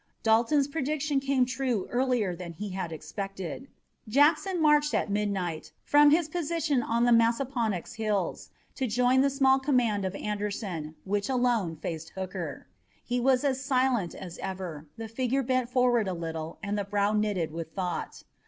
Dalton's 0.23 0.67
prediction 0.67 1.19
came 1.19 1.45
true 1.45 1.85
earlier 1.91 2.35
than 2.35 2.53
he 2.53 2.69
had 2.69 2.91
expected. 2.91 3.67
Jackson 4.09 4.59
marched 4.59 4.95
at 4.95 5.11
midnight 5.11 5.73
from 5.83 6.09
his 6.09 6.27
position 6.27 6.81
on 6.81 7.03
the 7.03 7.11
Massaponnax 7.11 7.93
Hills 7.97 8.49
to 8.73 8.87
join 8.87 9.21
the 9.21 9.29
small 9.29 9.59
command 9.59 10.03
of 10.03 10.15
Anderson, 10.15 10.95
which 11.03 11.29
alone 11.29 11.75
faced 11.75 12.13
Hooker. 12.17 12.65
He 13.03 13.19
was 13.19 13.43
as 13.43 13.63
silent 13.63 14.15
as 14.15 14.39
ever, 14.39 14.87
the 14.97 15.07
figure 15.07 15.43
bent 15.43 15.69
forward 15.69 16.07
a 16.07 16.13
little 16.15 16.57
and 16.63 16.79
the 16.79 16.83
brow 16.83 17.13
knitted 17.13 17.51
with 17.51 17.73
thought. 17.75 18.23